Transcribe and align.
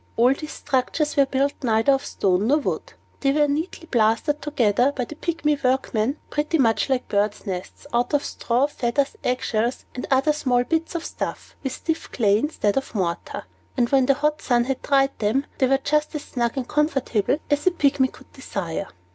All 0.17 0.33
these 0.33 0.53
structures 0.53 1.15
were 1.15 1.27
built 1.27 1.53
neither 1.61 1.91
of 1.91 2.03
stone 2.07 2.47
nor 2.47 2.57
wood. 2.57 2.93
They 3.19 3.31
were 3.33 3.47
neatly 3.47 3.85
plastered 3.85 4.41
together 4.41 4.91
by 4.91 5.05
the 5.05 5.13
Pygmy 5.13 5.63
workmen, 5.63 6.17
pretty 6.31 6.57
much 6.57 6.89
like 6.89 7.07
birds' 7.07 7.45
nests, 7.45 7.85
out 7.93 8.15
of 8.15 8.25
straw, 8.25 8.65
feathers, 8.65 9.15
egg 9.23 9.43
shells, 9.43 9.85
and 9.93 10.07
other 10.09 10.33
small 10.33 10.63
bits 10.63 10.95
of 10.95 11.05
stuff, 11.05 11.55
with 11.61 11.73
stiff 11.73 12.11
clay 12.11 12.39
instead 12.39 12.77
of 12.77 12.95
mortar; 12.95 13.43
and 13.77 13.89
when 13.89 14.07
the 14.07 14.15
hot 14.15 14.41
sun 14.41 14.63
had 14.63 14.81
dried 14.81 15.11
them, 15.19 15.45
they 15.59 15.67
were 15.67 15.77
just 15.77 16.15
as 16.15 16.23
snug 16.23 16.57
and 16.57 16.67
comfortable 16.67 17.37
as 17.51 17.67
a 17.67 17.69
Pygmy 17.69 18.11
could 18.11 18.33
desire. 18.33 18.87